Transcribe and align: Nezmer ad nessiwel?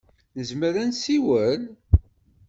Nezmer 0.37 0.73
ad 0.81 0.85
nessiwel? 0.89 1.61